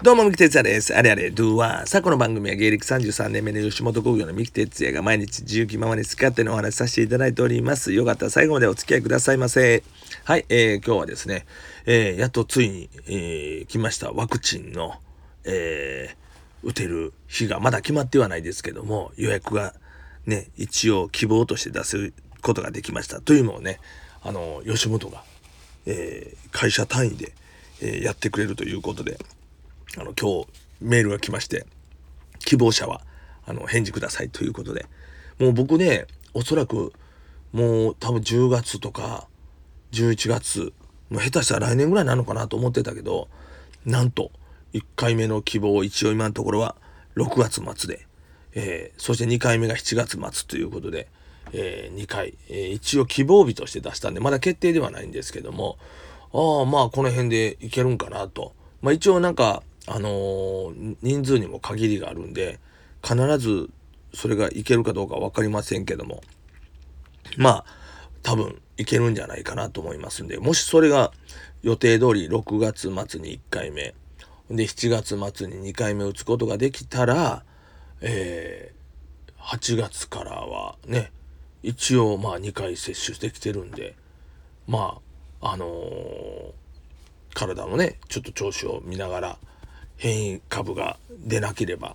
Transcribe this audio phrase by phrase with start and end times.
[0.00, 0.96] どうも、三木哲也です。
[0.96, 7.92] あれあれ、ドゥは、さあこの番組は芸歴33年目の吉本興業の三木哲也が毎日自由気ままに好き勝手にお話しさせていただいております。
[7.92, 9.82] よかったら最後までお付き合いくださいませ。
[10.22, 11.46] はい、えー、今日はですね、
[11.84, 14.94] えー、やっとついに、えー、来ましたワクチンの、
[15.44, 19.74] えー、打てる日がまだ決まってはないですけども、予約が
[20.26, 23.20] ね、一応希望として出せることができました。
[23.20, 23.80] というのをね、
[24.22, 25.24] あの、吉本が、
[25.86, 27.32] えー、会社単位で、
[27.82, 29.18] えー、やってくれるということで、
[29.96, 30.46] あの今日
[30.80, 31.66] メールが来まして
[32.40, 33.00] 希望者は
[33.46, 34.86] あの返事くださいということで
[35.38, 36.92] もう僕ねおそらく
[37.52, 39.26] もう多分10月とか
[39.92, 40.72] 11月
[41.10, 43.28] もう下手したら来年ぐらいなのかなと思ってたけど
[43.86, 44.30] なんと
[44.74, 46.76] 1回目の希望一応今のところは
[47.16, 48.06] 6月末で、
[48.52, 51.08] えー、そして2回目が7月末ということで、
[51.52, 55.78] えー、2回、えー、一応希望日として出したんでまだ決定ではないんですけども
[56.34, 58.52] ああまあこの辺でいけるんかなと。
[58.82, 62.60] まあ一応なんかあのー、人数にも限りがあるんで
[63.02, 63.70] 必ず
[64.12, 66.22] それがいけるかどうか分かりませんけども
[67.36, 67.64] まあ
[68.22, 71.12] 多分いけるんじゃないかなと思いますんでもしそれが
[71.62, 73.94] 予定通り6月末に1回目
[74.50, 77.42] で7月末に2回目打つことができたら、
[78.00, 81.12] えー、8月からはね
[81.62, 83.94] 一応まあ2回接種できてるんで
[84.66, 84.98] ま
[85.40, 86.52] ああのー、
[87.34, 89.38] 体のねちょっと調子を見ながら
[89.98, 90.96] 変異株が
[91.26, 91.94] 出なければ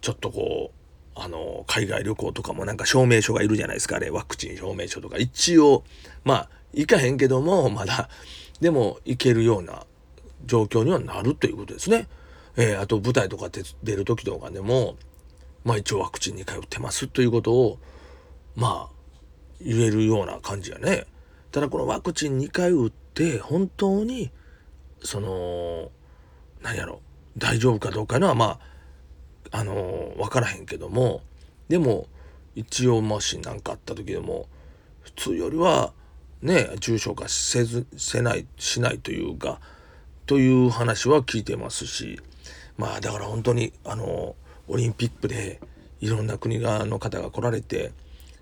[0.00, 5.84] ちょっとこうあの海外旅行とかもなんか証明書がいるじゃないですかあれワクチン証明書とか一応
[6.24, 8.08] まあ行かへんけどもまだ
[8.60, 9.84] でも行けるような
[10.44, 12.06] 状況にはなるということですね。
[12.56, 13.48] えー、あと舞台とか
[13.82, 14.96] 出る時とかでも
[15.64, 17.78] まあ一応ワクチンに通ってますということを
[18.54, 18.94] まあ
[19.60, 21.06] 言えるような感じやね。
[21.50, 24.30] ただこのワクチン2回打って本当に
[25.02, 25.90] その
[26.62, 27.00] 何やろ
[27.36, 28.58] 大丈夫かどうかのはま
[29.50, 31.20] ああの分からへんけども
[31.68, 32.06] でも
[32.54, 34.48] 一応もし何かあった時でも
[35.02, 35.92] 普通よりは
[36.42, 39.60] ね重症化せずせないしないというか
[40.26, 42.20] という話は聞いてますし
[42.76, 44.34] まあだから本当にあの
[44.66, 45.60] オリンピックで
[46.00, 47.92] いろんな国側の方が来られて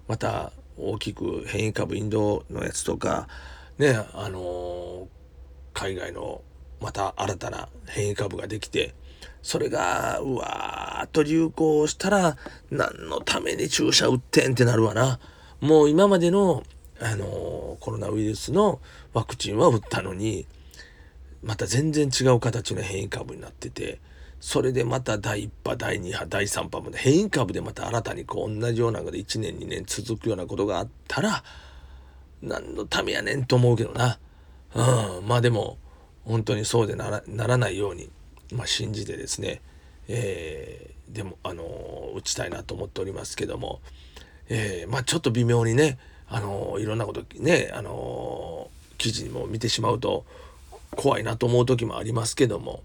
[0.09, 3.29] また大きく変異株インドのやつとか
[3.79, 5.09] ねあの
[5.75, 6.43] 海外の
[6.83, 8.95] また新たな変異株ができて
[9.43, 12.37] それがうわーっと流行したら
[12.71, 15.19] 何のために注射打ってんってなるわな。
[15.61, 16.63] もう今までの
[17.01, 18.81] あのコロナウイルスの
[19.13, 20.47] ワクチンは打ったのに
[21.43, 24.01] また全然違う形の変異株になってて
[24.39, 31.43] それでまた第1波第2波第3波まで変異株でまた新たにこう同じようなので1年2年続くようなことがあったら
[32.41, 34.19] 何のためやねんと思うけどな。
[34.75, 35.79] うんまあでも
[36.25, 38.11] 本当にそうでならならないように、
[38.53, 39.61] まあ、信じてですね、
[40.09, 43.81] えー、でもあのー、打ちたいなと思っておりますけども、
[44.49, 50.25] えー、まあ、ちょっと微妙にね、あのいろんなことね、あの記事にも見てしまうと
[50.97, 52.83] 怖いなと思う時もありますけども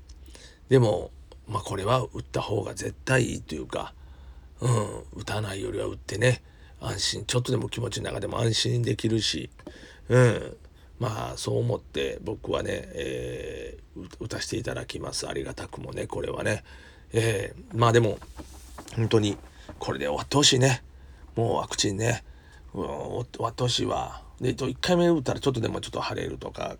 [0.69, 1.11] でも、
[1.47, 3.93] まあ、これは打った方が絶対いいというか、
[4.61, 6.41] うん、打たないよりは打ってね
[6.81, 9.49] 安心ちょっとでも気持ちの中でも安心できるし、
[10.09, 10.57] うん、
[10.99, 15.27] まあそう思って僕はね、えー、打たせていただきます。
[15.27, 16.63] ありがたくもねこれはね、
[17.13, 18.19] えー、まあでも
[18.95, 19.37] 本当に
[19.79, 20.83] これで終わってほしいね。
[21.35, 22.23] もうワクチンね、
[22.73, 24.23] うん、終わってほしいわ。
[24.41, 26.77] で1回目打ったらちょっとでもちょっと腫れるとか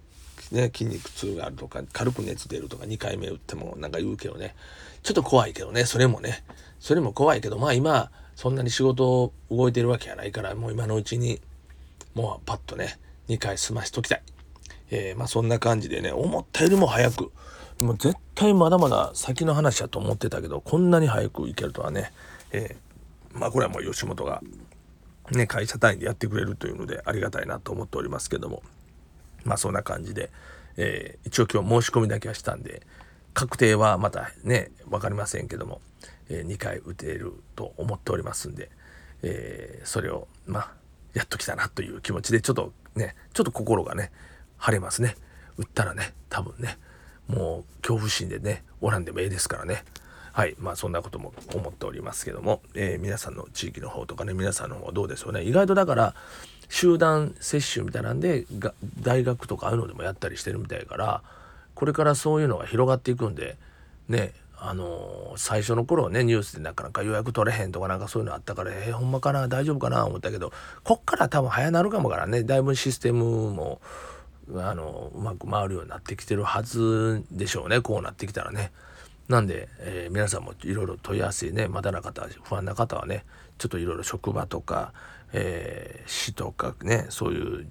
[0.51, 4.56] ね、筋肉痛があるとか軽く熱出るとか2回目打ってもなんか言うけどね。
[5.03, 6.44] ちょっと怖いけどねそれもね。
[6.79, 11.41] それも怖いけどまあ今そんなに仕事動いてるわけやないからもう今のうちに
[12.13, 12.97] もうパッとね
[13.29, 14.23] 2回済ましときたい。
[14.89, 17.31] えー、まあそんな感じでね、思ったよりも早く、
[17.79, 22.11] もう絶対まだまだ先の話だと思ってたけど、こんなに早く行けるとはね、
[22.51, 24.41] えー、まあこれはもう吉本が、
[25.31, 28.63] ね、会社単位でやってくれるというのでありがたいなと思っておりますけども、
[29.44, 30.29] まあそんな感じで、
[30.77, 32.81] えー、一応今日申し込みだけはしたんで、
[33.33, 35.81] 確定はまたね、分かりませんけども、
[36.29, 38.69] えー、2回打てると思っておりますんで、
[39.21, 40.71] えー、それを、まあ、
[41.13, 44.11] やっときたなという気持ちで、ちょっとね、ちょっと心がね、
[44.57, 45.15] 晴れますね。
[45.57, 46.77] 売ったらね、多分ね、
[47.27, 49.83] もう恐怖心でね、おらんでもええですからね。
[50.33, 50.55] はい。
[50.59, 55.44] まあそんなことも思っておりますけども、えー、皆さんの地域の方とかね、皆さんの方はどうでしょうね。
[55.44, 56.15] 意外とだから、
[56.69, 61.23] 集団接種みたいなんで、が大学とかああいうのでもやったりしてるみたいから、
[61.73, 63.57] これからそういうのが広がっていくんで、
[64.09, 70.51] ね、あの、最初の頃はねニュースでなかなか予約取れへんとかなんかそういうのあったからえー、ほんまかな大丈夫かな思ったけど
[70.83, 73.80] こっから多分早なるかもからねだいぶシステムも
[74.56, 78.71] あのうまく回るようになってきてるはずでしょうねこうなってきたらね。
[79.27, 83.25] なんで、えー、皆さんもいろいろ問い合わせねまだな方不安な方はね
[83.57, 84.94] ちょっといろいろ職場とか、
[85.33, 87.68] えー、市とかねそういう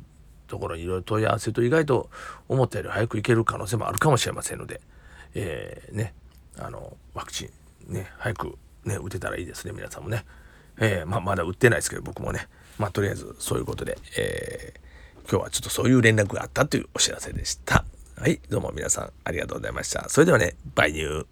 [0.49, 2.11] ところにいろいろ問い合わせると意外と
[2.49, 4.83] 思ったより早く行ける可能性もあるかもしれませんので、
[5.35, 6.13] えー、ね
[6.59, 7.51] あのワクチ
[7.89, 10.25] ンね早くね打てたらいいですね皆さんもね、
[10.79, 12.49] えー、まあ、まだ打ってないですけど僕もね
[12.79, 17.85] まあとりあえずそういうことで、えー、今日はちょっとそういう連絡があったというお知らせでした。
[18.19, 20.09] はい、どうも皆さんありがとうございました。
[20.09, 21.27] それではね、バイニュー。